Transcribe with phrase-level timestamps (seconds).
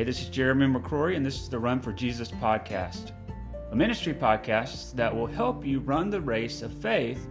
[0.00, 3.12] Hey, this is Jeremy McCrory, and this is the Run for Jesus podcast,
[3.70, 7.28] a ministry podcast that will help you run the race of faith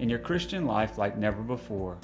[0.00, 1.96] in your Christian life like never before.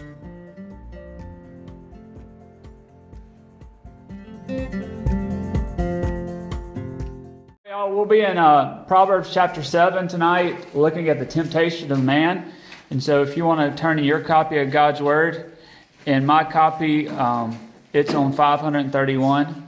[7.68, 12.54] We'll be in uh, Proverbs chapter 7 tonight, looking at the temptation of man.
[12.88, 15.58] And so, if you want to turn to your copy of God's Word,
[16.06, 17.58] in my copy, um,
[17.92, 19.65] it's on 531.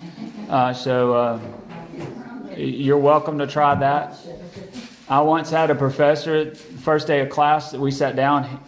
[0.49, 1.41] Uh, so, uh,
[2.57, 4.19] you're welcome to try that.
[5.07, 8.65] I once had a professor, first day of class that we sat down,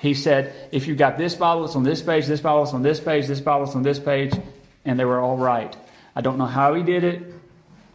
[0.00, 2.82] he said, if you've got this Bible, it's on this page, this Bible, it's on
[2.82, 4.32] this page, this Bible, it's on this page,
[4.84, 5.76] and they were all right.
[6.14, 7.34] I don't know how he did it.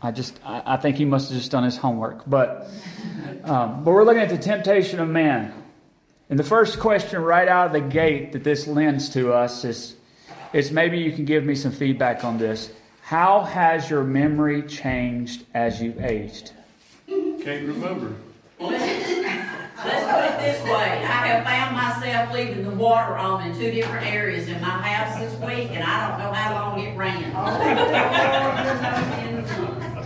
[0.02, 2.30] I just, I, I think he must have just done his homework.
[2.30, 2.70] But,
[3.46, 5.54] um, but we're looking at the temptation of man.
[6.30, 9.96] And the first question right out of the gate that this lends to us is,
[10.52, 12.70] is maybe you can give me some feedback on this.
[13.10, 16.52] How has your memory changed as you've aged?
[17.08, 18.14] Can't remember.
[18.60, 20.70] Let's, let's put it this way.
[20.70, 25.20] I have found myself leaving the water on in two different areas in my house
[25.20, 27.34] this week, and I don't know how long it ran.
[27.36, 27.50] Oh,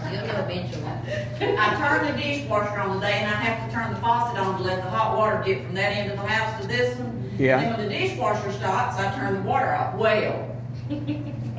[0.10, 1.58] You'll know eventually.
[1.58, 4.64] I turn the dishwasher on today, and I have to turn the faucet on to
[4.64, 7.32] let the hot water get from that end of the house to this one.
[7.38, 7.60] Yeah.
[7.60, 9.96] Then when the dishwasher stops, I turn the water off.
[9.96, 10.52] Well,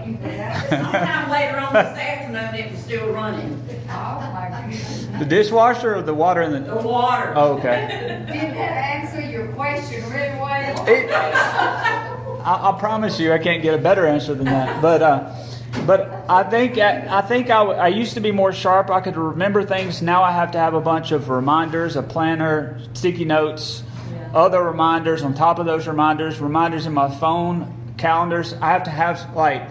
[0.04, 3.62] sometime later on this afternoon, it was still running.
[3.88, 5.06] Oh, my goodness.
[5.18, 6.60] The dishwasher or the water in the.
[6.60, 7.32] The water.
[7.36, 8.26] Oh, okay.
[8.26, 10.86] Did that answer your question really well?
[10.88, 14.82] It, I, I promise you, I can't get a better answer than that.
[14.82, 15.34] But, uh,
[15.86, 18.90] but I think I, I think I, I used to be more sharp.
[18.90, 20.02] I could remember things.
[20.02, 23.82] Now I have to have a bunch of reminders, a planner, sticky notes,
[24.34, 28.52] other reminders on top of those reminders, reminders in my phone, calendars.
[28.54, 29.68] I have to have like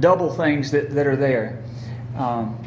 [0.00, 1.62] double things that, that are there.
[2.16, 2.62] Um,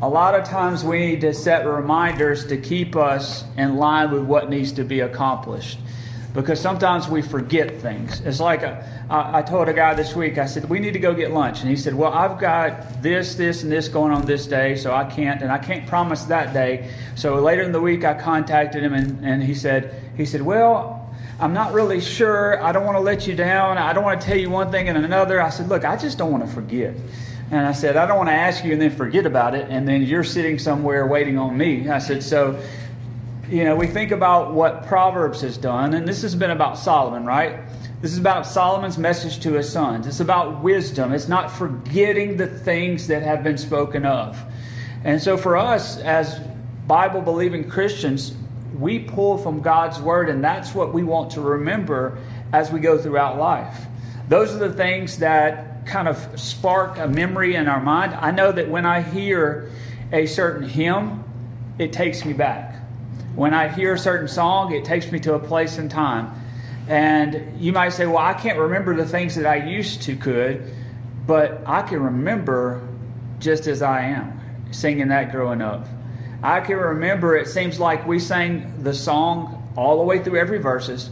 [0.00, 4.22] a lot of times we need to set reminders to keep us in line with
[4.22, 5.78] what needs to be accomplished.
[6.34, 8.20] Because sometimes we forget things.
[8.20, 10.98] It's like a, I, I told a guy this week, I said, we need to
[11.00, 11.62] go get lunch.
[11.62, 14.94] And he said, well, I've got this, this, and this going on this day, so
[14.94, 16.92] I can't, and I can't promise that day.
[17.16, 20.97] So later in the week, I contacted him, and, and he said, he said, well,
[21.40, 22.60] I'm not really sure.
[22.62, 23.78] I don't want to let you down.
[23.78, 25.40] I don't want to tell you one thing and another.
[25.40, 26.94] I said, look, I just don't want to forget.
[27.50, 29.86] And I said, I don't want to ask you and then forget about it, and
[29.86, 31.88] then you're sitting somewhere waiting on me.
[31.88, 32.60] I said, so,
[33.48, 37.24] you know, we think about what Proverbs has done, and this has been about Solomon,
[37.24, 37.60] right?
[38.02, 40.06] This is about Solomon's message to his sons.
[40.06, 41.12] It's about wisdom.
[41.12, 44.38] It's not forgetting the things that have been spoken of.
[45.04, 46.38] And so for us, as
[46.86, 48.34] Bible believing Christians,
[48.76, 52.18] we pull from God's word, and that's what we want to remember
[52.52, 53.86] as we go throughout life.
[54.28, 58.14] Those are the things that kind of spark a memory in our mind.
[58.14, 59.70] I know that when I hear
[60.12, 61.24] a certain hymn,
[61.78, 62.76] it takes me back.
[63.34, 66.32] When I hear a certain song, it takes me to a place and time.
[66.88, 70.72] And you might say, well, I can't remember the things that I used to could,
[71.26, 72.86] but I can remember
[73.38, 74.40] just as I am
[74.70, 75.86] singing that growing up.
[76.42, 80.58] I can remember it seems like we sang the song all the way through every
[80.58, 81.10] verses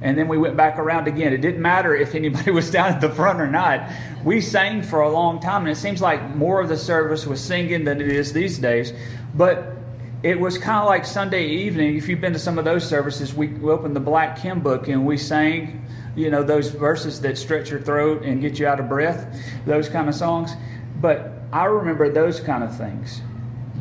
[0.00, 1.32] and then we went back around again.
[1.32, 3.90] It didn't matter if anybody was down at the front or not.
[4.24, 7.40] We sang for a long time, and it seems like more of the service was
[7.40, 8.92] singing than it is these days.
[9.34, 9.76] But
[10.22, 11.96] it was kind of like Sunday evening.
[11.96, 15.06] If you've been to some of those services, we, opened the Black Hymn Book and
[15.06, 15.84] we sang,
[16.16, 19.88] you know, those verses that stretch your throat and get you out of breath, those
[19.88, 20.54] kind of songs.
[21.00, 23.22] But I remember those kind of things.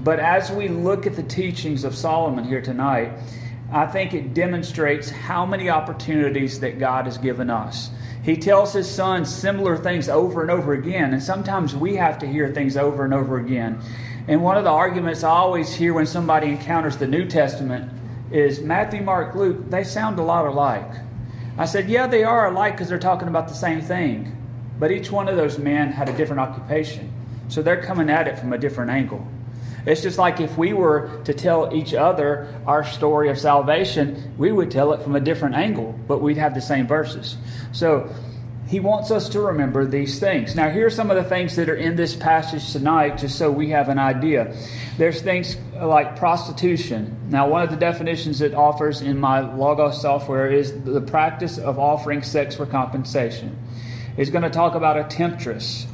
[0.07, 3.12] But as we look at the teachings of Solomon here tonight,
[3.73, 7.90] I think it demonstrates how many opportunities that God has given us.
[8.23, 12.25] He tells his sons similar things over and over again, and sometimes we have to
[12.25, 13.81] hear things over and over again.
[14.29, 17.91] And one of the arguments I always hear when somebody encounters the New Testament
[18.31, 20.90] is Matthew, Mark, Luke, they sound a lot alike.
[21.57, 24.34] I said, yeah, they are alike because they're talking about the same thing.
[24.79, 27.11] But each one of those men had a different occupation.
[27.49, 29.28] So they're coming at it from a different angle.
[29.87, 34.51] It's just like if we were to tell each other our story of salvation, we
[34.51, 37.37] would tell it from a different angle, but we'd have the same verses.
[37.72, 38.13] So
[38.67, 40.57] he wants us to remember these things.
[40.57, 43.49] Now, here are some of the things that are in this passage tonight, just so
[43.49, 44.53] we have an idea.
[44.97, 47.16] There's things like prostitution.
[47.29, 51.79] Now, one of the definitions it offers in my Logos software is the practice of
[51.79, 53.57] offering sex for compensation.
[54.17, 55.87] It's going to talk about a temptress,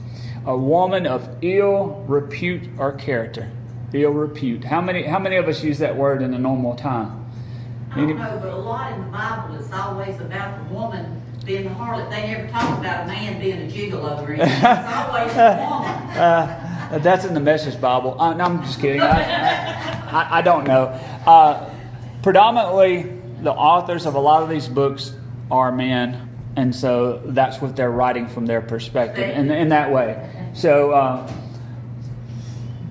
[0.48, 3.52] a woman of ill repute or character
[3.94, 4.64] ill repute.
[4.64, 7.20] How many how many of us use that word in a normal time?
[7.92, 11.68] I don't know, but a lot in the Bible is always about the woman being
[11.68, 12.10] a harlot.
[12.10, 14.50] They never talk about a man being a gigolo or anything.
[14.50, 16.18] It's always a woman.
[16.18, 18.20] Uh, that's in the Message Bible.
[18.20, 19.02] Uh, no, I'm just kidding.
[19.02, 20.86] I, I, I- I don't know.
[21.26, 21.70] Uh,
[22.24, 23.12] predominantly,
[23.42, 25.14] the authors of a lot of these books
[25.52, 30.30] are men, and so that's what they're writing from their perspective in, in that way.
[30.54, 31.32] So, uh,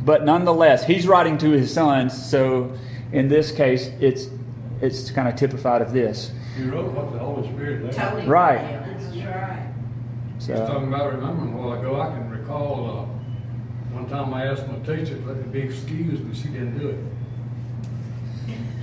[0.05, 2.13] but nonetheless, he's writing to his sons.
[2.31, 2.73] So,
[3.13, 4.29] in this case, it's
[4.81, 6.33] it's kind of typified of this.
[6.59, 7.93] You wrote what the Holy Spirit led.
[7.95, 8.27] Totally.
[8.27, 8.61] Right.
[8.61, 9.69] Yeah, That's right.
[10.37, 14.47] Just So, talking about remembering a while ago, I can recall, uh, one time I
[14.47, 16.99] asked my teacher to let me be excused, but she didn't do it.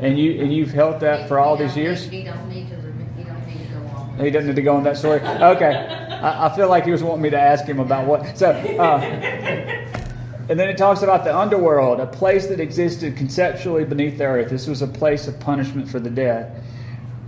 [0.00, 2.10] and you and you've held that for all these years.
[2.10, 4.18] need- You don't need to, rem- you don't need to go on.
[4.20, 5.20] He doesn't need to go on that story.
[5.20, 5.95] Okay,
[6.26, 8.36] I, I feel like he was wanting me to ask him about what.
[8.36, 9.00] So, uh,
[10.48, 14.50] and then it talks about the underworld, a place that existed conceptually beneath the earth.
[14.50, 16.62] This was a place of punishment for the dead.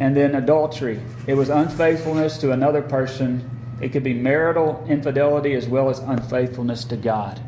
[0.00, 1.00] And then adultery.
[1.26, 3.48] It was unfaithfulness to another person.
[3.80, 7.40] It could be marital infidelity as well as unfaithfulness to God.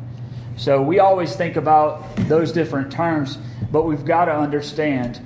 [0.57, 3.37] So we always think about those different terms,
[3.71, 5.19] but we've got to understand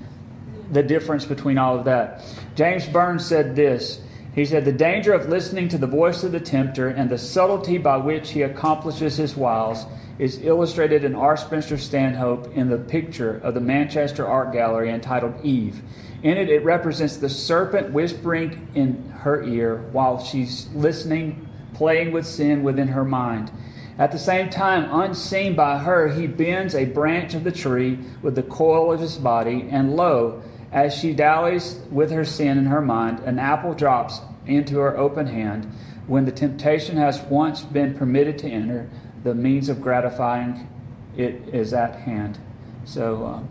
[0.72, 2.24] the difference between all of that.
[2.56, 4.02] James Burns said this.
[4.36, 7.78] He said, The danger of listening to the voice of the tempter and the subtlety
[7.78, 9.86] by which he accomplishes his wiles
[10.20, 11.38] is illustrated in R.
[11.38, 15.82] Spencer Stanhope in the picture of the Manchester Art Gallery entitled Eve.
[16.22, 22.26] In it, it represents the serpent whispering in her ear while she's listening, playing with
[22.26, 23.52] sin within her mind.
[23.98, 28.36] At the same time, unseen by her, he bends a branch of the tree with
[28.36, 30.42] the coil of his body, and lo,
[30.76, 35.26] as she dallies with her sin in her mind, an apple drops into her open
[35.26, 35.66] hand.
[36.06, 38.90] When the temptation has once been permitted to enter,
[39.24, 40.68] the means of gratifying
[41.16, 42.38] it is at hand.
[42.84, 43.50] So, um,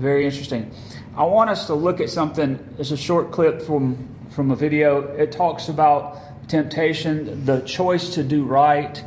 [0.00, 0.72] very interesting.
[1.16, 2.58] I want us to look at something.
[2.76, 5.02] It's a short clip from from a video.
[5.14, 9.02] It talks about temptation, the choice to do right,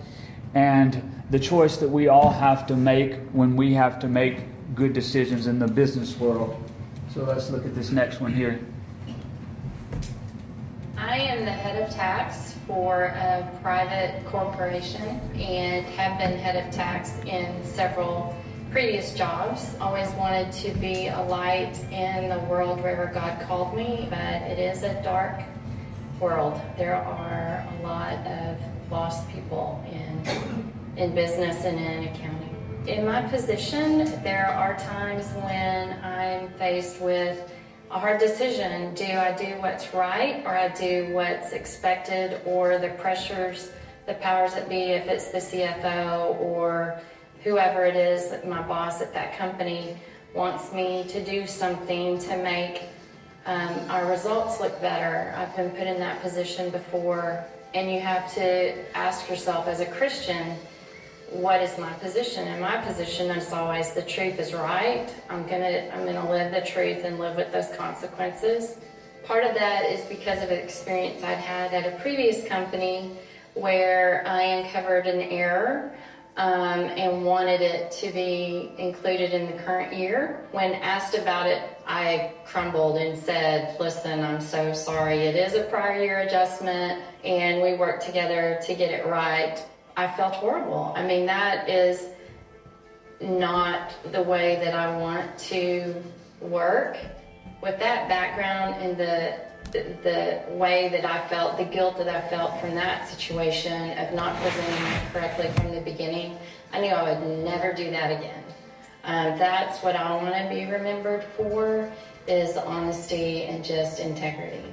[0.53, 4.37] and the choice that we all have to make when we have to make
[4.73, 6.61] good decisions in the business world.
[7.15, 8.59] So let's look at this next one here.
[10.97, 16.73] I am the head of tax for a private corporation and have been head of
[16.73, 18.35] tax in several
[18.69, 19.75] previous jobs.
[19.79, 24.59] Always wanted to be a light in the world wherever God called me, but it
[24.59, 25.39] is a dark
[26.19, 26.59] world.
[26.77, 28.57] There are a lot of
[28.91, 32.54] lost people in in business and in accounting.
[32.87, 37.51] In my position, there are times when I'm faced with
[37.89, 38.93] a hard decision.
[38.93, 43.71] Do I do what's right or I do what's expected or the pressures,
[44.05, 47.01] the powers that be, if it's the CFO or
[47.43, 49.97] whoever it is, my boss at that company
[50.35, 52.83] wants me to do something to make
[53.47, 55.33] um, our results look better.
[55.35, 57.43] I've been put in that position before,
[57.73, 60.55] and you have to ask yourself as a Christian,
[61.41, 62.47] what is my position?
[62.47, 65.13] And my position is always the truth is right.
[65.29, 68.77] I'm gonna I'm gonna live the truth and live with those consequences.
[69.25, 73.17] Part of that is because of an experience I'd had at a previous company
[73.53, 75.95] where I uncovered an error
[76.37, 80.45] um, and wanted it to be included in the current year.
[80.51, 85.19] When asked about it, I crumbled and said, Listen, I'm so sorry.
[85.19, 89.63] It is a prior year adjustment, and we worked together to get it right.
[89.97, 90.93] I felt horrible.
[90.95, 92.07] I mean, that is
[93.21, 95.95] not the way that I want to
[96.41, 96.97] work.
[97.61, 99.45] With that background and the
[100.03, 104.39] the way that I felt, the guilt that I felt from that situation of not
[104.41, 106.37] presenting correctly from the beginning,
[106.71, 108.43] I knew I would never do that again.
[109.03, 111.91] Uh, that's what I want to be remembered for
[112.27, 114.63] is honesty and just integrity.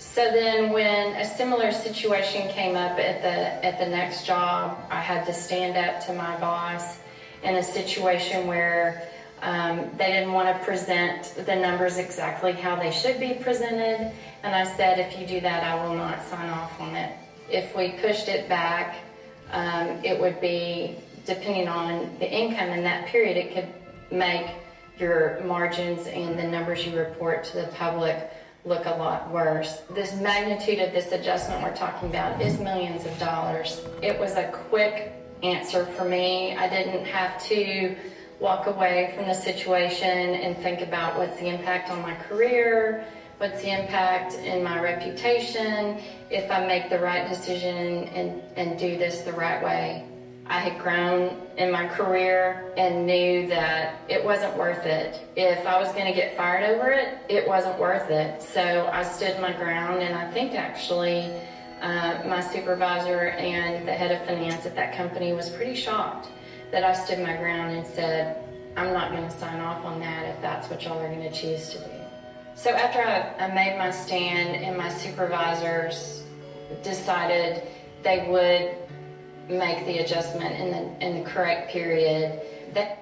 [0.00, 4.98] So then when a similar situation came up at the at the next job, I
[4.98, 7.00] had to stand up to my boss
[7.44, 9.06] in a situation where
[9.42, 14.10] um, they didn't want to present the numbers exactly how they should be presented.
[14.42, 17.12] And I said, if you do that, I will not sign off on it.
[17.50, 18.96] If we pushed it back,
[19.52, 23.68] um, it would be, depending on the income in that period, it could
[24.10, 24.46] make
[24.98, 28.30] your margins and the numbers you report to the public
[28.64, 29.82] look a lot worse.
[29.90, 33.80] This magnitude of this adjustment we're talking about is millions of dollars.
[34.02, 35.12] It was a quick
[35.42, 36.54] answer for me.
[36.56, 37.96] I didn't have to
[38.38, 43.04] walk away from the situation and think about what's the impact on my career,
[43.38, 45.98] what's the impact in my reputation,
[46.30, 50.06] if I make the right decision and, and do this the right way.
[50.50, 55.24] I had grown in my career and knew that it wasn't worth it.
[55.36, 58.42] If I was going to get fired over it, it wasn't worth it.
[58.42, 61.32] So I stood my ground, and I think actually
[61.80, 66.26] uh, my supervisor and the head of finance at that company was pretty shocked
[66.72, 68.44] that I stood my ground and said,
[68.76, 71.32] I'm not going to sign off on that if that's what y'all are going to
[71.32, 71.90] choose to do.
[72.56, 76.24] So after I, I made my stand and my supervisors
[76.82, 77.62] decided
[78.02, 78.79] they would
[79.50, 82.40] make the adjustment in the, in the correct period.
[82.74, 83.00] That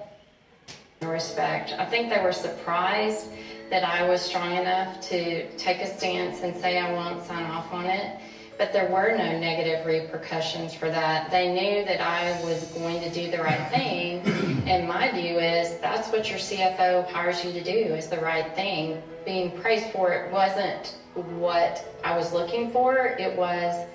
[1.01, 1.73] respect.
[1.77, 3.27] I think they were surprised
[3.69, 7.71] that I was strong enough to take a stance and say I won't sign off
[7.71, 8.19] on it.
[8.57, 11.31] But there were no negative repercussions for that.
[11.31, 14.19] They knew that I was going to do the right thing.
[14.67, 18.53] And my view is that's what your CFO hires you to do is the right
[18.55, 19.01] thing.
[19.25, 23.15] Being praised for it wasn't what I was looking for.
[23.17, 23.87] It was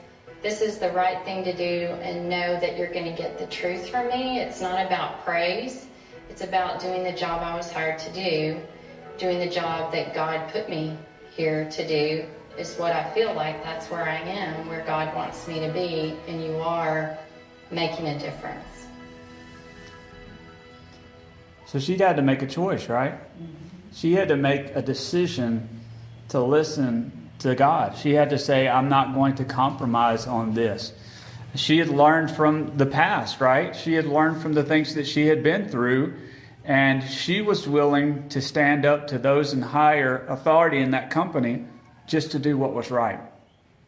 [0.44, 3.46] this is the right thing to do and know that you're going to get the
[3.46, 4.38] truth from me.
[4.40, 5.86] It's not about praise.
[6.28, 8.60] It's about doing the job I was hired to do,
[9.16, 10.98] doing the job that God put me
[11.34, 12.26] here to do
[12.58, 16.14] is what I feel like that's where I am, where God wants me to be,
[16.28, 17.16] and you are
[17.70, 18.86] making a difference.
[21.64, 23.14] So she had to make a choice, right?
[23.14, 23.44] Mm-hmm.
[23.94, 25.68] She had to make a decision
[26.28, 27.96] to listen to God.
[27.96, 30.92] She had to say, I'm not going to compromise on this.
[31.54, 33.76] She had learned from the past, right?
[33.76, 36.14] She had learned from the things that she had been through,
[36.64, 41.66] and she was willing to stand up to those in higher authority in that company
[42.06, 43.20] just to do what was right.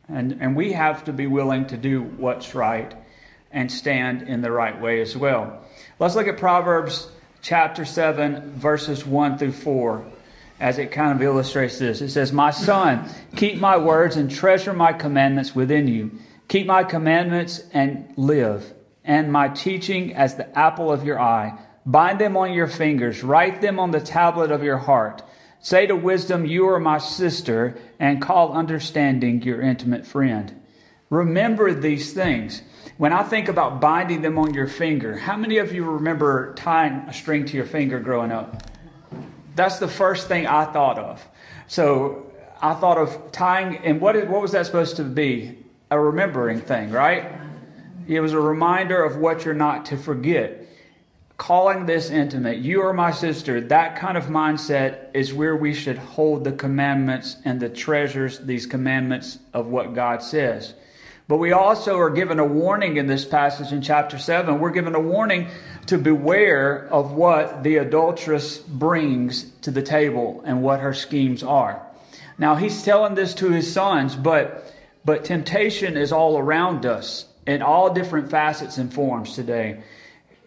[0.09, 2.95] And, and we have to be willing to do what's right
[3.51, 5.65] and stand in the right way as well.
[5.99, 7.09] Let's look at Proverbs
[7.41, 10.07] chapter 7, verses 1 through 4
[10.59, 12.01] as it kind of illustrates this.
[12.01, 16.13] It says, My son, keep my words and treasure my commandments within you.
[16.49, 18.73] Keep my commandments and live,
[19.05, 21.59] and my teaching as the apple of your eye.
[21.85, 25.23] Bind them on your fingers, write them on the tablet of your heart.
[25.61, 30.61] Say to wisdom, You are my sister, and call understanding your intimate friend.
[31.11, 32.63] Remember these things.
[32.99, 36.95] When I think about binding them on your finger, how many of you remember tying
[37.09, 38.63] a string to your finger growing up?
[39.57, 41.27] That's the first thing I thought of.
[41.67, 45.59] So I thought of tying, and what, what was that supposed to be?
[45.91, 47.33] A remembering thing, right?
[48.07, 50.63] It was a reminder of what you're not to forget.
[51.39, 55.99] Calling this intimate, you are my sister, that kind of mindset is where we should
[55.99, 60.75] hold the commandments and the treasures, these commandments of what God says.
[61.29, 64.61] But we also are given a warning in this passage in chapter 7.
[64.61, 65.49] We're given a warning
[65.87, 71.81] to beware of what the adulteress brings to the table and what her schemes are.
[72.39, 74.73] Now, he's telling this to his sons, but,
[75.05, 79.81] but temptation is all around us in all different facets and forms today.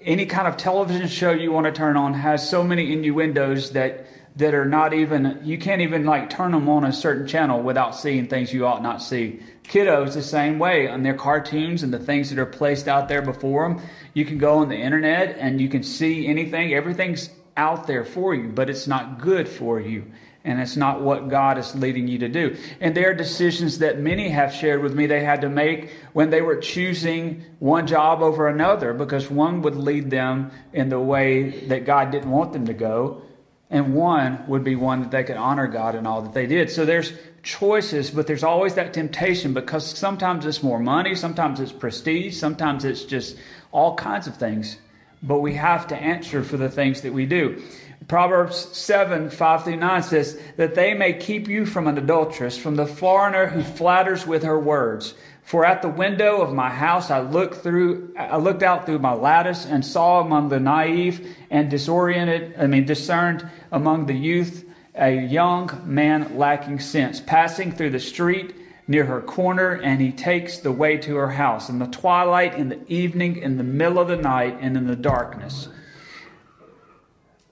[0.01, 4.05] Any kind of television show you want to turn on has so many innuendos that
[4.35, 7.95] that are not even you can't even like turn them on a certain channel without
[7.95, 9.39] seeing things you ought not see.
[9.63, 10.87] Kiddos the same way.
[10.87, 13.81] On their cartoons and the things that are placed out there before them
[14.13, 16.73] you can go on the internet and you can see anything.
[16.73, 20.05] Everything's out there for you but it's not good for you
[20.43, 22.55] and it's not what God is leading you to do.
[22.79, 26.29] And there are decisions that many have shared with me they had to make when
[26.29, 31.67] they were choosing one job over another because one would lead them in the way
[31.67, 33.21] that God didn't want them to go,
[33.69, 36.71] and one would be one that they could honor God in all that they did.
[36.71, 41.71] So there's choices, but there's always that temptation because sometimes it's more money, sometimes it's
[41.71, 43.37] prestige, sometimes it's just
[43.71, 44.77] all kinds of things.
[45.21, 47.61] But we have to answer for the things that we do.
[48.07, 52.75] Proverbs 7 5 through 9 says, That they may keep you from an adulteress, from
[52.75, 55.13] the foreigner who flatters with her words.
[55.49, 59.13] For at the window of my house I looked through I looked out through my
[59.13, 64.63] lattice and saw among the naive and disoriented, I mean discerned among the youth
[64.93, 68.53] a young man lacking sense, passing through the street
[68.87, 72.69] near her corner, and he takes the way to her house in the twilight, in
[72.69, 75.67] the evening, in the middle of the night, and in the darkness.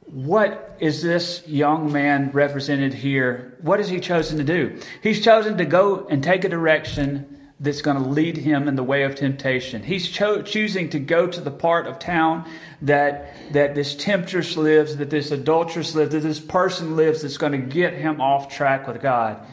[0.01, 3.57] What is this young man represented here?
[3.61, 4.79] What has he chosen to do?
[5.01, 8.83] He's chosen to go and take a direction that's going to lead him in the
[8.83, 9.81] way of temptation.
[9.81, 12.47] He's cho- choosing to go to the part of town
[12.83, 17.53] that that this temptress lives, that this adulteress lives, that this person lives that's going
[17.53, 19.43] to get him off track with God.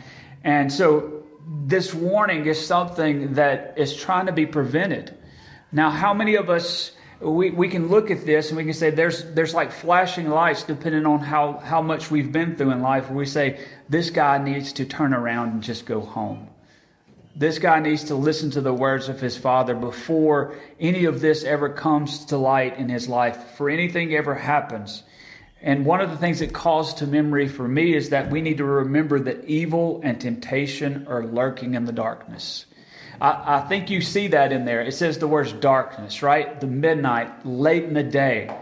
[0.42, 1.25] And so
[1.66, 5.16] this warning is something that is trying to be prevented.
[5.73, 8.90] Now, how many of us we, we can look at this and we can say
[8.90, 13.08] there's there's like flashing lights depending on how, how much we've been through in life
[13.08, 16.49] where we say this guy needs to turn around and just go home
[17.37, 21.43] This guy needs to listen to the words of his father before any of this
[21.43, 25.03] ever comes to light in his life, for anything ever happens.
[25.61, 28.59] And one of the things that calls to memory for me is that we need
[28.59, 32.67] to remember that evil and temptation are lurking in the darkness.
[33.21, 34.83] I, I think you see that in there.
[34.83, 36.61] It says the words darkness, right?
[36.61, 38.55] The midnight, late in the day.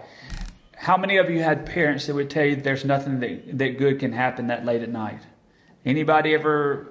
[0.76, 4.00] How many of you had parents that would tell you there's nothing that, that good
[4.00, 5.20] can happen that late at night?
[5.84, 6.88] Anybody ever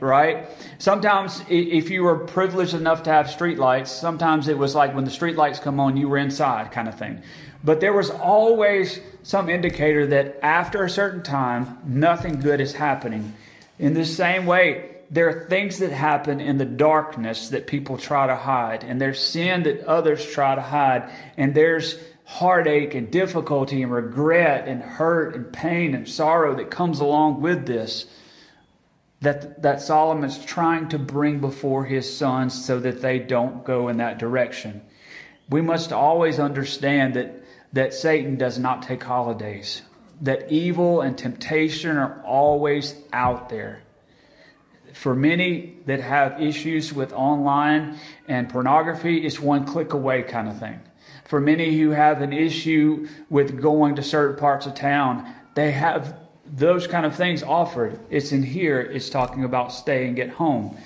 [0.00, 0.48] right?
[0.78, 5.04] Sometimes, if you were privileged enough to have street lights, sometimes it was like when
[5.04, 7.22] the street lights come on, you were inside, kind of thing.
[7.64, 13.34] But there was always some indicator that after a certain time, nothing good is happening.
[13.78, 18.26] In the same way, there are things that happen in the darkness that people try
[18.26, 23.82] to hide, and there's sin that others try to hide, and there's heartache and difficulty
[23.82, 28.04] and regret and hurt and pain and sorrow that comes along with this
[29.20, 33.96] that, that Solomon's trying to bring before his sons so that they don't go in
[33.96, 34.82] that direction.
[35.50, 39.82] We must always understand that, that Satan does not take holidays,
[40.20, 43.82] that evil and temptation are always out there.
[44.92, 50.58] For many that have issues with online and pornography, it's one click away kind of
[50.58, 50.80] thing.
[51.24, 56.18] For many who have an issue with going to certain parts of town, they have
[56.50, 57.98] those kind of things offered.
[58.10, 60.76] It's in here, it's talking about stay and get home.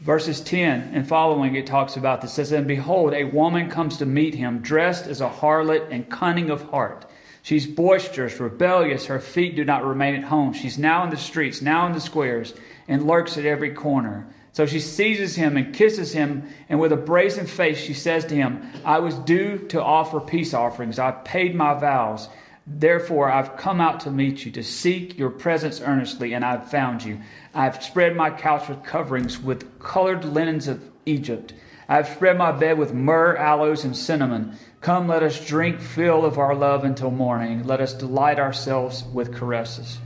[0.00, 2.32] Verses 10 and following, it talks about this.
[2.32, 6.10] It says, And behold, a woman comes to meet him, dressed as a harlot and
[6.10, 7.06] cunning of heart.
[7.42, 9.06] She's boisterous, rebellious.
[9.06, 10.52] Her feet do not remain at home.
[10.52, 12.54] She's now in the streets, now in the squares,
[12.88, 14.26] and lurks at every corner.
[14.52, 18.34] So she seizes him and kisses him, and with a brazen face she says to
[18.34, 20.98] him, I was due to offer peace offerings.
[20.98, 22.28] I paid my vows.
[22.66, 27.02] Therefore, I've come out to meet you, to seek your presence earnestly, and I've found
[27.02, 27.20] you.
[27.54, 31.54] I've spread my couch with coverings, with colored linens of Egypt.
[31.88, 34.56] I've spread my bed with myrrh, aloes, and cinnamon.
[34.80, 37.64] Come, let us drink fill of our love until morning.
[37.64, 39.98] Let us delight ourselves with caresses.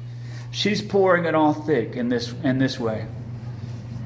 [0.51, 3.07] She's pouring it on thick in this, in this way.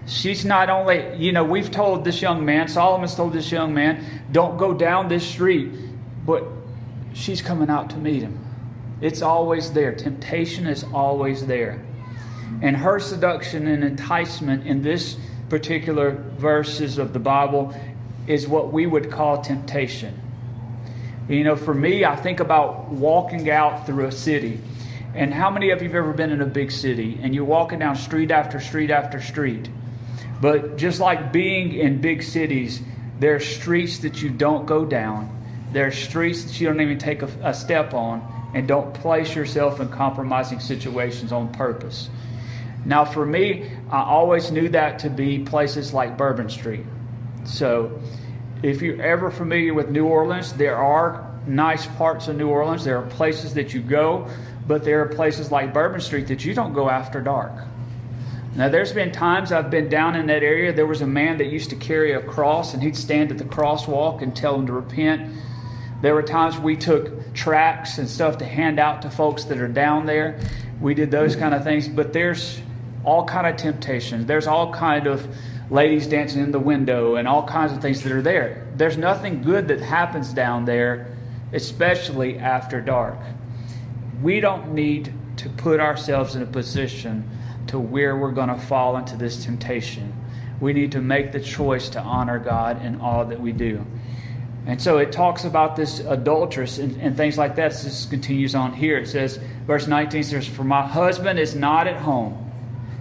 [0.07, 4.05] She's not only, you know, we've told this young man, Solomon's told this young man,
[4.33, 5.71] don't go down this street,
[6.27, 6.45] but
[7.13, 8.39] she's coming out to meet him.
[9.01, 9.95] It's always there.
[9.95, 11.83] Temptation is always there.
[12.63, 15.17] And her seduction and enticement in this
[15.49, 17.75] particular verses of the Bible
[18.27, 20.21] is what we would call temptation.
[21.29, 24.61] You know, for me, I think about walking out through a city.
[25.15, 27.79] And how many of you have ever been in a big city and you're walking
[27.79, 29.69] down street after street after street?
[30.41, 32.81] But just like being in big cities,
[33.19, 35.40] there are streets that you don't go down
[35.73, 38.23] there are streets that you don't even take a, a step on,
[38.55, 42.11] and don't place yourself in compromising situations on purpose.
[42.85, 46.85] Now, for me, I always knew that to be places like Bourbon Street.
[47.45, 48.01] So,
[48.63, 52.85] if you're ever familiar with New Orleans, there are nice parts of New Orleans.
[52.85, 54.29] There are places that you go,
[54.67, 57.53] but there are places like Bourbon Street that you don't go after dark.
[58.57, 60.73] Now, there's been times I've been down in that area.
[60.73, 63.45] There was a man that used to carry a cross, and he'd stand at the
[63.45, 65.33] crosswalk and tell them to repent.
[66.03, 69.69] There were times we took tracts and stuff to hand out to folks that are
[69.69, 70.41] down there.
[70.81, 72.61] We did those kind of things, but there's
[73.05, 74.27] all kind of temptations.
[74.27, 75.27] There's all kind of
[75.71, 78.67] ladies dancing in the window and all kinds of things that are there.
[78.77, 81.15] There's nothing good that happens down there,
[81.53, 83.19] especially after dark.
[84.23, 87.29] We don't need to put ourselves in a position
[87.69, 90.13] to where we're going to fall into this temptation.
[90.61, 93.87] We need to make the choice to honor God in all that we do.
[94.67, 97.73] And so it talks about this adulteress and, and things like that.
[97.73, 98.99] This continues on here.
[98.99, 102.51] It says, verse 19 says, For my husband is not at home.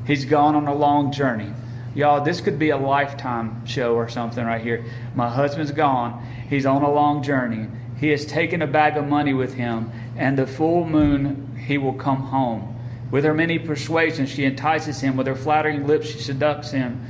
[0.07, 1.51] He's gone on a long journey.
[1.95, 4.85] Y'all, this could be a lifetime show or something right here.
[5.15, 6.25] My husband's gone.
[6.49, 7.67] He's on a long journey.
[7.99, 11.93] He has taken a bag of money with him, and the full moon he will
[11.93, 12.75] come home.
[13.11, 15.17] With her many persuasions, she entices him.
[15.17, 17.05] With her flattering lips, she seducts him.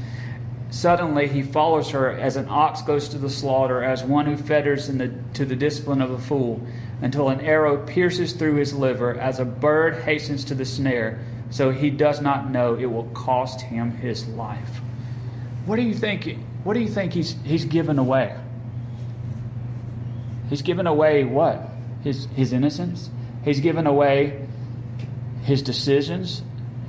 [0.72, 4.88] Suddenly he follows her as an ox goes to the slaughter, as one who fetters
[4.88, 6.62] the, to the discipline of a fool,
[7.02, 11.72] until an arrow pierces through his liver, as a bird hastens to the snare, so
[11.72, 14.82] he does not know it will cost him his life.
[15.66, 16.38] What do you think?
[16.64, 18.36] What do you think he's he's given away?
[20.50, 21.68] He's given away what?
[22.04, 23.10] His his innocence.
[23.44, 24.48] He's given away
[25.44, 26.44] his decisions.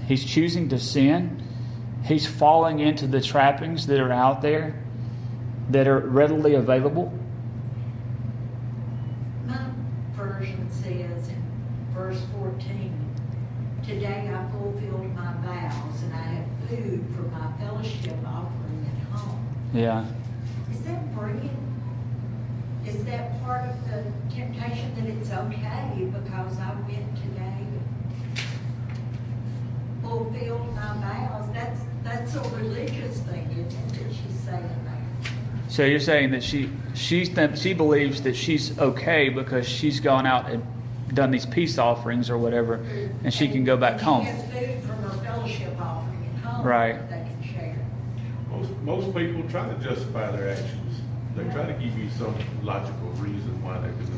[0.07, 1.43] He's choosing to sin
[2.05, 4.83] he's falling into the trappings that are out there
[5.71, 7.13] that are readily available?
[9.47, 9.59] My
[10.15, 11.43] version says in
[11.95, 13.01] verse 14,
[13.85, 19.41] Today I fulfilled my vows, and I have food for my fellowship offering at home.
[19.73, 20.05] Yeah.
[20.71, 21.57] Is that bringing,
[22.87, 27.83] is that part of the temptation that it's okay because I went today and
[30.03, 31.49] fulfilled my vows?
[31.53, 35.33] That's, that's a religious thing, isn't it, she's saying that?
[35.69, 40.27] So you're saying that she she th- she believes that she's okay because she's gone
[40.27, 40.65] out and
[41.15, 42.75] done these peace offerings or whatever,
[43.25, 44.25] and she can go back And home.
[44.25, 46.67] She has food from her fellowship offering at home.
[46.67, 46.95] Right.
[47.09, 47.77] that They can share.
[48.51, 51.01] Most, most people try to justify their actions.
[51.37, 54.09] They try to give you some logical reason why they're doing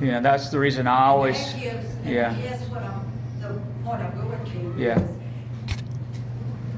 [0.00, 0.06] it.
[0.06, 1.38] Yeah, that's the reason I always.
[1.54, 2.34] That gives, and yeah.
[2.34, 3.00] guess what I'm,
[3.40, 5.00] the point I'm going to Yeah.
[5.00, 5.15] is,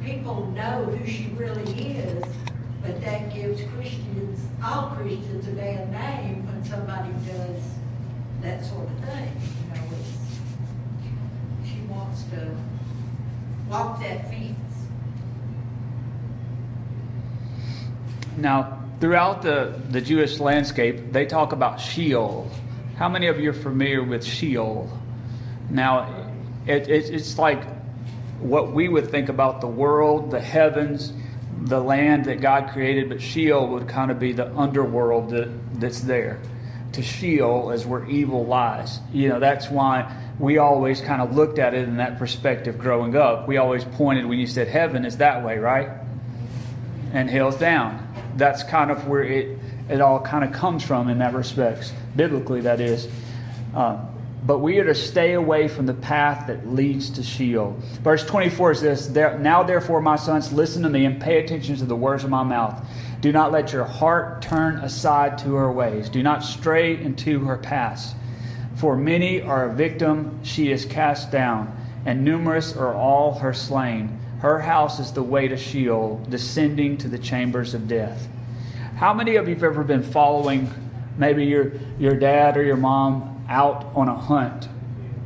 [0.09, 2.25] people know who she really is,
[2.83, 7.63] but that gives Christians, all Christians a bad name when somebody does
[8.41, 9.31] that sort of thing,
[9.65, 12.57] you know, it's, she wants to
[13.69, 14.57] walk that fence.
[18.37, 22.51] Now, throughout the, the Jewish landscape, they talk about Sheol.
[22.97, 24.91] How many of you are familiar with Sheol?
[25.69, 26.31] Now,
[26.67, 27.78] it, it, it's like
[28.41, 31.13] what we would think about the world, the heavens,
[31.63, 35.49] the land that God created, but Sheol would kind of be the underworld that,
[35.81, 36.41] that's there.
[36.93, 39.01] To Sheol is where evil lies.
[39.13, 43.17] You know, that's why we always kind of looked at it in that perspective growing
[43.17, 43.49] up.
[43.49, 45.91] We always pointed when you said heaven is that way, right?
[47.13, 48.07] and hell's down.
[48.37, 52.61] That's kind of where it it all kind of comes from in that respects, biblically
[52.63, 53.09] that is.
[53.75, 54.05] Uh,
[54.47, 57.77] but we are to stay away from the path that leads to Sheol.
[58.03, 61.77] Verse 24 is this "There- Now, therefore, my sons, listen to me and pay attention
[61.77, 62.81] to the words of my mouth.
[63.21, 66.09] Do not let your heart turn aside to her ways.
[66.09, 68.15] Do not stray into her paths.
[68.77, 71.73] For many are a victim, she is cast down,
[72.07, 74.19] and numerous are all her slain.
[74.39, 78.29] Her house is the way to Sheol, descending to the chambers of death.
[78.95, 80.71] How many of you have ever been following
[81.17, 84.69] maybe your, your dad or your mom out on a hunt?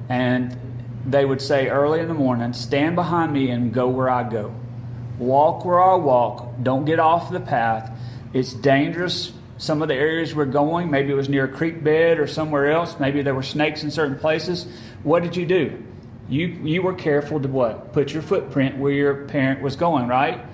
[0.09, 0.57] And
[1.07, 4.55] they would say early in the morning, stand behind me and go where I go.
[5.19, 6.63] Walk where I walk.
[6.63, 7.91] Don't get off the path.
[8.33, 9.33] It's dangerous.
[9.59, 12.73] Some of the areas we're going, maybe it was near a creek bed or somewhere
[12.73, 12.99] else.
[12.99, 14.67] Maybe there were snakes in certain places.
[15.03, 15.83] What did you do?
[16.29, 17.93] You, you were careful to what?
[17.93, 20.45] Put your footprint where your parent was going, right?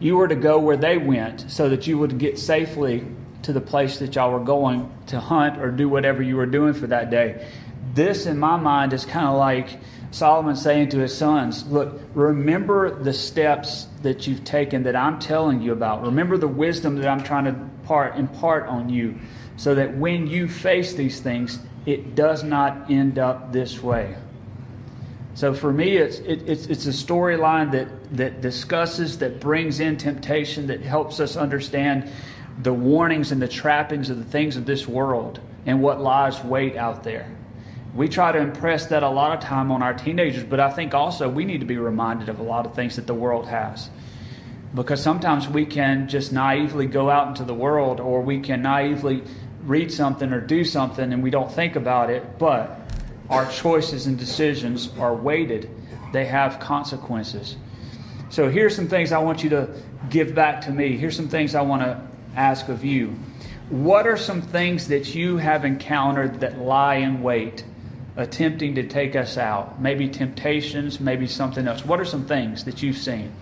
[0.00, 3.04] You were to go where they went so that you would get safely
[3.46, 6.74] to the place that y'all were going to hunt or do whatever you were doing
[6.74, 7.46] for that day.
[7.94, 9.78] This, in my mind, is kind of like
[10.10, 15.62] Solomon saying to his sons, Look, remember the steps that you've taken that I'm telling
[15.62, 16.02] you about.
[16.02, 17.54] Remember the wisdom that I'm trying to
[17.86, 19.14] part, impart on you
[19.56, 24.16] so that when you face these things, it does not end up this way.
[25.34, 29.98] So for me, it's it, it's it's a storyline that that discusses, that brings in
[29.98, 32.10] temptation, that helps us understand
[32.62, 36.76] the warnings and the trappings of the things of this world and what lies wait
[36.76, 37.30] out there.
[37.94, 40.94] We try to impress that a lot of time on our teenagers, but I think
[40.94, 43.90] also we need to be reminded of a lot of things that the world has.
[44.74, 49.22] Because sometimes we can just naively go out into the world or we can naively
[49.64, 52.80] read something or do something and we don't think about it, but
[53.30, 55.70] our choices and decisions are weighted.
[56.12, 57.56] They have consequences.
[58.28, 59.70] So here's some things I want you to
[60.10, 60.96] give back to me.
[60.96, 62.00] Here's some things I want to
[62.36, 63.16] ask of you.
[63.68, 67.64] What are some things that you have encountered that lie in wait,
[68.16, 69.80] attempting to take us out?
[69.80, 71.84] Maybe temptations, maybe something else.
[71.84, 73.32] What are some things that you've seen?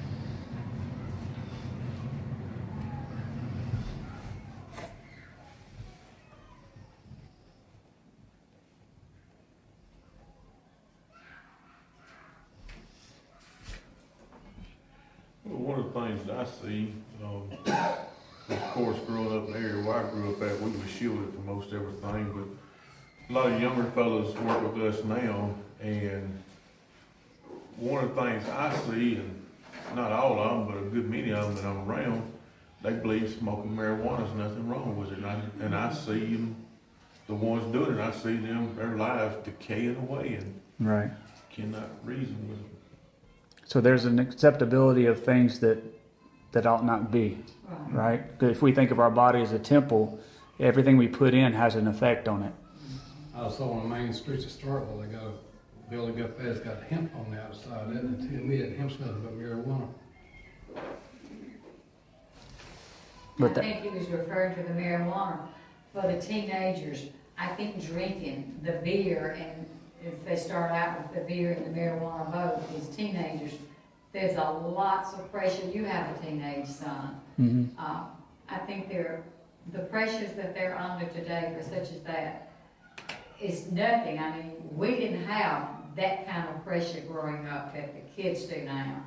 [15.44, 17.50] Well, one of the things that I see, um,
[18.48, 21.32] of course, growing up in the area where I grew up at, we were shielded
[21.34, 26.42] from most everything, but a lot of younger fellows work with us now, and
[27.76, 29.42] one of the things I see, and
[29.94, 32.30] not all of them, but a good many of them that I'm around,
[32.82, 36.56] they believe smoking marijuana is nothing wrong with it, and I, and I see them,
[37.26, 41.10] the ones doing it, I see them, their lives decaying away, and Right.
[41.50, 42.70] cannot reason with them.
[43.64, 45.82] So there's an acceptability of things that
[46.54, 47.36] that ought not be,
[47.90, 48.22] right?
[48.40, 50.18] if we think of our body as a temple,
[50.60, 52.52] everything we put in has an effect on it.
[53.36, 56.60] I saw on the main streets of Starkville, they got a building up there, it's
[56.60, 59.88] got hemp on the outside, and it, to me, that hemp smells like marijuana.
[60.76, 60.80] I
[63.36, 65.40] But that, think he was referring to the marijuana
[65.92, 67.06] for the teenagers.
[67.36, 69.66] I think drinking the beer and
[70.06, 73.54] if they start out with the beer and the marijuana both, these teenagers
[74.14, 75.66] there's a lots of pressure.
[75.68, 77.20] You have a teenage son.
[77.36, 78.04] hmm Uh,
[78.48, 79.22] I think they're,
[79.72, 82.52] the pressures that they're under today for such as that
[83.40, 84.18] is nothing.
[84.18, 88.62] I mean, we didn't have that kind of pressure growing up that the kids do
[88.62, 89.02] now.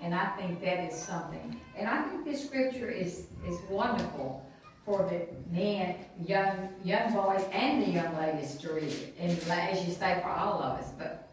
[0.00, 4.44] And I think that is something, and I think this scripture is, is wonderful
[4.84, 9.12] for the men, young, young boys and the young ladies to read.
[9.18, 11.25] And as you say, for all of us, but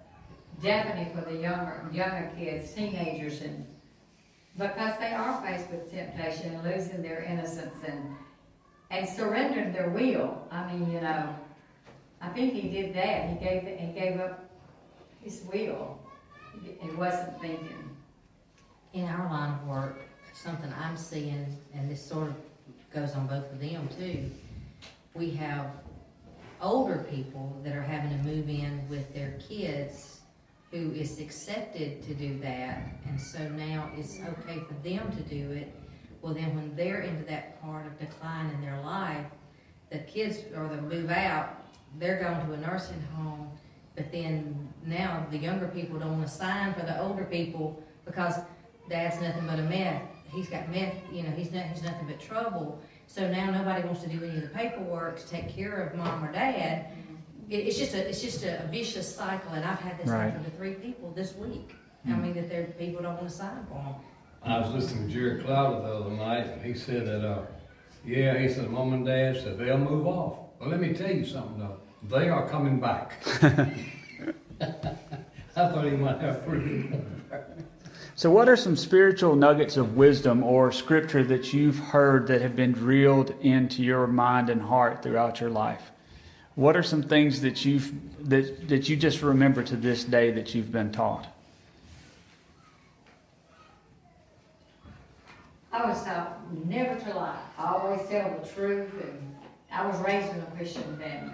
[0.64, 3.68] definitely for the younger, younger kids, teenagers and
[4.58, 8.16] because they are faced with temptation and losing their innocence and,
[8.92, 10.48] and surrendering their will.
[10.52, 11.36] I mean, you know,
[12.22, 13.30] I think he did that.
[13.30, 14.48] He gave, he gave up
[15.22, 16.00] his will.
[16.64, 17.90] He wasn't thinking.
[18.94, 19.98] In our line of work,
[20.36, 22.36] something I'm seeing, and this sort of
[22.94, 24.30] goes on both of them too,
[25.16, 25.66] we have
[26.62, 30.13] older people that are having to move in with their kids
[30.74, 35.52] who is accepted to do that, and so now it's okay for them to do
[35.52, 35.72] it.
[36.24, 39.28] Well, then when they're into that part of decline in their life,
[39.92, 41.64] the kids or they move out,
[42.00, 43.52] they're going to a nursing home,
[43.96, 48.40] but then now the younger people don't want to sign for the older people because
[48.90, 50.02] dad's nothing but a meth.
[50.32, 52.82] He's got meth, you know, he's not, he's nothing but trouble.
[53.06, 56.26] So now nobody wants to do any of the paperwork to take care of mom
[56.26, 56.88] or dad.
[57.54, 60.32] It, it's just a, it's just a vicious cycle, and I've had this Right.
[60.32, 61.76] happen to three people this week.
[62.08, 63.94] I mean, that there, people don't want to sign for them.
[64.44, 67.44] I was listening to Jerry Clower the other night, and he said that, uh,
[68.04, 70.40] yeah, he said, mom and dad said they'll move off.
[70.60, 71.78] Well, let me tell you something though,
[72.10, 73.24] they are coming back.
[75.56, 76.90] I thought he might have pretty.
[78.16, 82.56] So, what are some spiritual nuggets of wisdom or scripture that you've heard that have
[82.56, 85.93] been drilled into your mind and heart throughout your life?
[86.56, 87.92] What are some things that you've
[88.30, 91.28] that, that you just remember to this day that you've been taught?
[95.72, 97.40] I was taught never to lie.
[97.58, 99.36] I always tell the truth, and
[99.72, 101.34] I was raised in a Christian family,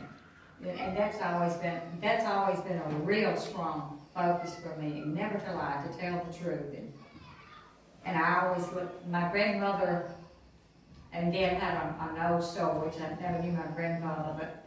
[0.65, 5.03] and, that's always been that's always been a real strong focus for me.
[5.05, 6.93] Never to lie, to tell the truth, and
[8.05, 9.05] and I always look.
[9.09, 10.09] My grandmother
[11.11, 14.58] and Dad had an old store, which I never knew my grandfather, but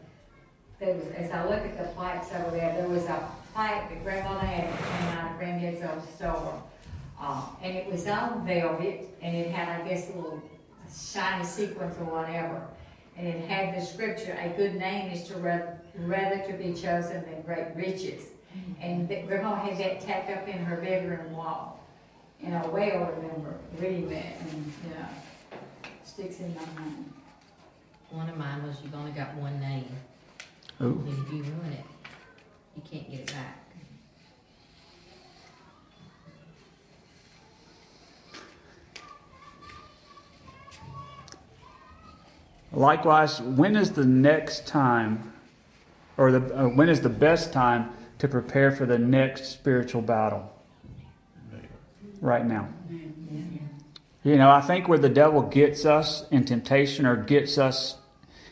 [0.83, 4.03] there was as I look at the plaques over there, there was a plaque that
[4.03, 6.63] grandmother had that came out of granddad's old store.
[7.21, 10.43] Uh, and it was on velvet, and it had, I guess, a little
[10.93, 12.67] shiny sequins or whatever.
[13.17, 17.23] And it had the scripture, a good name is to rather, rather to be chosen
[17.23, 18.27] than great riches.
[18.81, 21.79] And that- Grandma had that tacked up in her bedroom wall.
[22.43, 25.07] And I well remember reading that, and, you know,
[26.03, 27.13] sticks in my mind.
[28.11, 29.87] One of mine was you've only got one name.
[30.83, 31.85] And if you ruin it,
[32.75, 33.59] you can't get it back.
[42.73, 45.33] Likewise, when is the next time,
[46.17, 50.51] or the uh, when is the best time to prepare for the next spiritual battle?
[52.21, 52.69] Right now.
[54.25, 57.97] You know, I think where the devil gets us in temptation or gets us,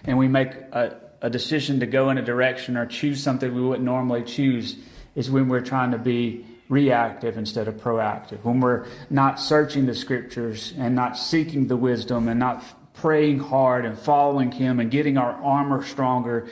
[0.04, 3.60] and we make a, a decision to go in a direction or choose something we
[3.60, 4.76] wouldn't normally choose,
[5.14, 8.42] is when we're trying to be reactive instead of proactive.
[8.44, 13.84] When we're not searching the scriptures and not seeking the wisdom and not praying hard
[13.84, 16.48] and following Him and getting our armor stronger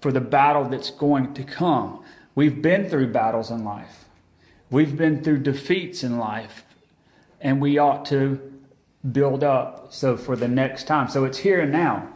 [0.00, 2.04] for the battle that's going to come.
[2.34, 4.04] We've been through battles in life.
[4.70, 6.64] We've been through defeats in life,
[7.40, 8.40] and we ought to
[9.10, 11.08] build up so for the next time.
[11.08, 12.08] So it's here and now.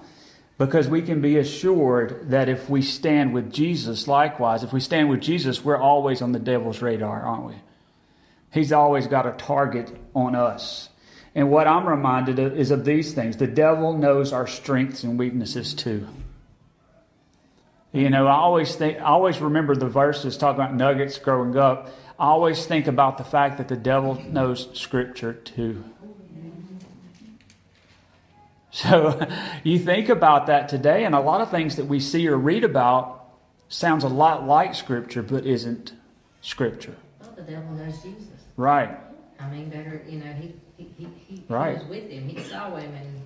[0.59, 5.11] Because we can be assured that if we stand with Jesus, likewise, if we stand
[5.11, 7.55] with Jesus, we're always on the devil's radar, aren't we?
[8.51, 10.89] He's always got a target on us.
[11.35, 13.37] And what I'm reminded of is of these things.
[13.37, 16.07] The devil knows our strengths and weaknesses too.
[17.93, 21.89] You know, I always think, I always remember the verses talking about nuggets growing up.
[22.19, 25.85] I always think about the fact that the devil knows Scripture too.
[28.77, 29.27] So
[29.65, 32.63] you think about that today, and a lot of things that we see or read
[32.63, 33.25] about
[33.71, 35.95] sounds a lot like Scripture, but isn't
[36.43, 36.95] Scripture.
[37.23, 38.29] Well, the devil knows Jesus.
[38.59, 38.95] Right.
[39.41, 41.79] I mean, better, you know, he, he, he, he Right.
[41.79, 42.29] was with him.
[42.29, 43.23] He saw him and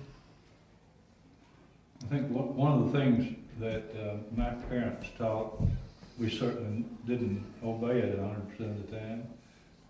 [2.03, 5.61] I think one one of the things that uh, my parents taught,
[6.17, 9.27] we certainly didn't obey it hundred percent of the time.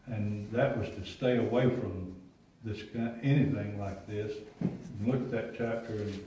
[0.07, 2.15] And that was to stay away from
[2.63, 4.33] this, kind- anything like this.
[4.61, 6.25] And Look at that chapter and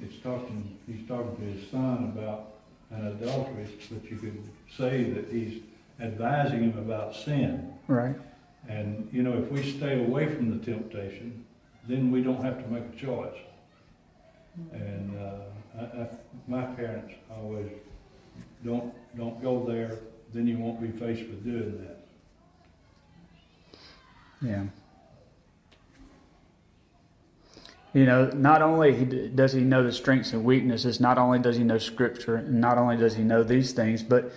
[0.00, 2.54] it's talking, he's talking to his son about
[2.90, 4.42] an adultery, but you could
[4.76, 5.62] say that he's
[6.00, 7.72] advising him about sin.
[7.88, 8.16] Right.
[8.68, 11.44] And, you know, if we stay away from the temptation,
[11.88, 13.38] then we don't have to make a choice.
[14.72, 16.08] And uh, I, I,
[16.46, 17.70] my parents always
[18.64, 19.98] don't don't go there.
[20.32, 22.06] Then you won't be faced with doing that.
[24.40, 24.64] Yeah.
[27.92, 31.64] You know, not only does he know the strengths and weaknesses, not only does he
[31.64, 34.32] know Scripture, and not only does he know these things, but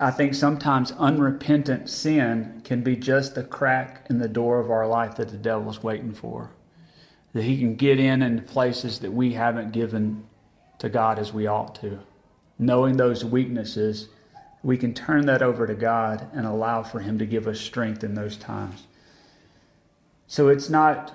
[0.00, 4.88] I think sometimes unrepentant sin can be just a crack in the door of our
[4.88, 6.50] life that the devil's waiting for.
[7.34, 10.24] That he can get in in places that we haven't given
[10.78, 12.00] to God as we ought to.
[12.58, 14.08] Knowing those weaknesses,
[14.64, 18.02] we can turn that over to God and allow for him to give us strength
[18.02, 18.88] in those times.
[20.26, 21.14] So it's not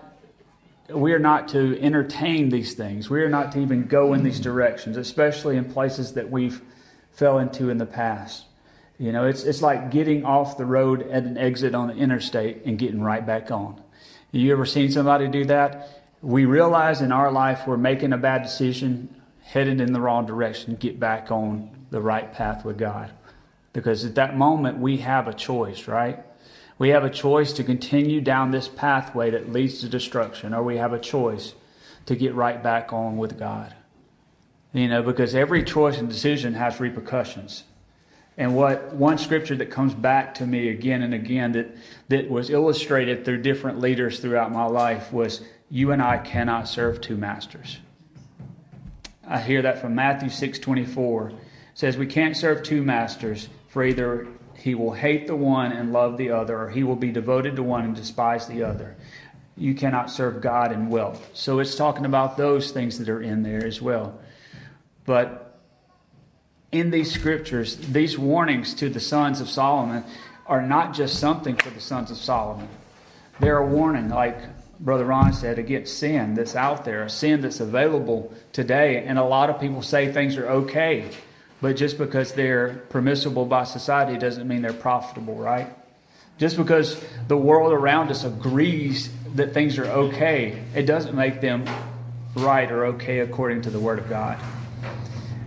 [0.90, 3.10] we are not to entertain these things.
[3.10, 6.62] We are not to even go in these directions, especially in places that we've
[7.12, 8.46] fell into in the past.
[9.00, 12.66] You know, it's it's like getting off the road at an exit on the interstate
[12.66, 13.82] and getting right back on.
[14.32, 16.04] You ever seen somebody do that?
[16.22, 20.76] We realize in our life we're making a bad decision, headed in the wrong direction,
[20.76, 23.12] get back on the right path with God.
[23.72, 26.24] Because at that moment we have a choice, right?
[26.80, 30.78] We have a choice to continue down this pathway that leads to destruction, or we
[30.78, 31.54] have a choice
[32.06, 33.74] to get right back on with God.
[34.74, 37.64] You know, because every choice and decision has repercussions.
[38.38, 41.76] And what one scripture that comes back to me again and again that,
[42.10, 47.02] that was illustrated through different leaders throughout my life was you and I cannot serve
[47.02, 47.80] two masters.
[49.28, 51.30] I hear that from Matthew 6:24.
[51.30, 51.36] It
[51.74, 54.28] says we can't serve two masters, for either
[54.58, 57.64] he will hate the one and love the other, or he will be devoted to
[57.64, 58.96] one and despise the other.
[59.56, 61.30] You cannot serve God and wealth.
[61.34, 64.20] So it's talking about those things that are in there as well.
[65.06, 65.60] But
[66.72, 70.04] in these scriptures, these warnings to the sons of Solomon
[70.48, 72.68] are not just something for the sons of Solomon.
[73.40, 74.38] They're a warning, like
[74.80, 79.04] Brother Ron said, against sin that's out there, a sin that's available today.
[79.06, 81.10] And a lot of people say things are okay
[81.62, 85.68] but just because they're permissible by society doesn't mean they're profitable, right?
[86.38, 91.66] Just because the world around us agrees that things are okay, it doesn't make them
[92.36, 94.38] right or okay according to the Word of God.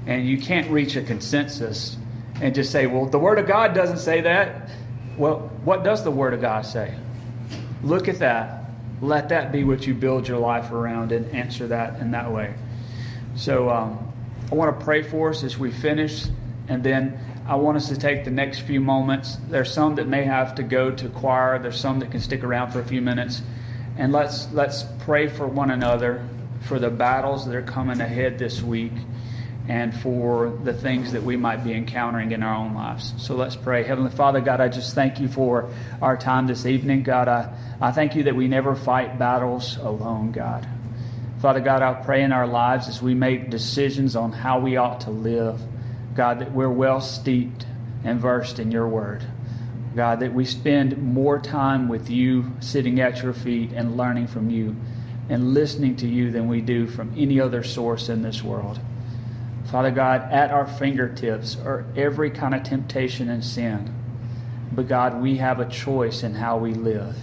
[0.07, 1.97] And you can't reach a consensus
[2.41, 4.71] and just say, well, the Word of God doesn't say that.
[5.17, 6.95] Well, what does the Word of God say?
[7.85, 8.65] Look at that.
[9.01, 12.55] Let that be what you build your life around and answer that in that way.
[13.37, 14.10] So, um,
[14.51, 16.27] I want to pray for us as we finish,
[16.67, 19.37] and then I want us to take the next few moments.
[19.49, 21.61] There's some that may have to go to choir.
[21.61, 23.43] There's some that can stick around for a few minutes,
[23.97, 26.29] and let's let's pray for one another
[26.63, 28.93] for the battles that are coming ahead this week,
[29.69, 33.15] and for the things that we might be encountering in our own lives.
[33.19, 33.85] So let's pray.
[33.85, 35.71] Heavenly Father, God, I just thank you for
[36.03, 37.05] our time this evening.
[37.05, 40.67] God, I, I thank you that we never fight battles alone, God.
[41.41, 45.01] Father God, I pray in our lives as we make decisions on how we ought
[45.03, 45.59] to live,
[46.15, 47.65] God, that we're well steeped
[48.05, 49.25] and versed in your word.
[49.97, 54.51] God, that we spend more time with you sitting at your feet and learning from
[54.51, 54.77] you
[55.31, 58.79] and listening to you than we do from any other source in this world.
[59.71, 63.95] Father God, at our fingertips are every kind of temptation and sin.
[64.73, 67.17] But God, we have a choice in how we live.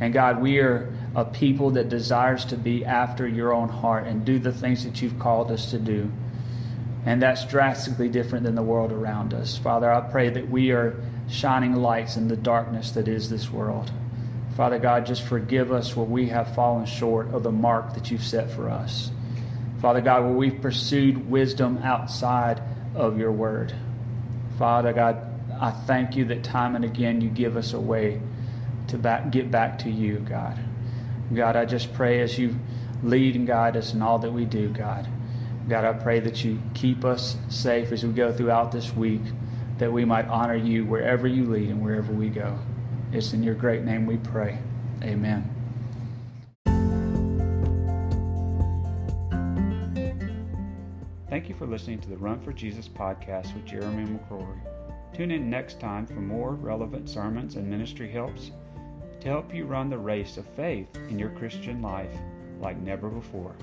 [0.00, 4.26] And God, we are a people that desires to be after your own heart and
[4.26, 6.12] do the things that you've called us to do.
[7.06, 9.56] And that's drastically different than the world around us.
[9.56, 13.90] Father, I pray that we are shining lights in the darkness that is this world.
[14.58, 18.22] Father God, just forgive us where we have fallen short of the mark that you've
[18.22, 19.10] set for us.
[19.80, 22.60] Father God, where we've pursued wisdom outside
[22.94, 23.74] of your word.
[24.58, 25.16] Father God,
[25.58, 28.20] I thank you that time and again you give us a way
[28.88, 30.58] to back, get back to you, God.
[31.34, 32.56] God, I just pray as you
[33.02, 35.08] lead and guide us in all that we do, God.
[35.68, 39.22] God, I pray that you keep us safe as we go throughout this week,
[39.78, 42.58] that we might honor you wherever you lead and wherever we go.
[43.12, 44.58] It's in your great name we pray.
[45.02, 45.52] Amen.
[51.28, 54.60] Thank you for listening to the Run for Jesus podcast with Jeremy McCrory.
[55.12, 58.52] Tune in next time for more relevant sermons and ministry helps
[59.20, 62.16] to help you run the race of faith in your Christian life
[62.60, 63.54] like never before.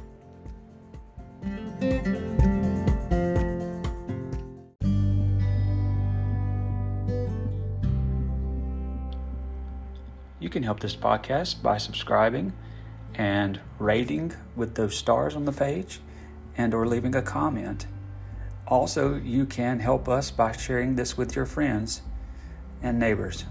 [10.39, 12.53] You can help this podcast by subscribing
[13.15, 16.01] and rating with those stars on the page
[16.57, 17.87] and or leaving a comment.
[18.67, 22.01] Also, you can help us by sharing this with your friends
[22.81, 23.45] and neighbors.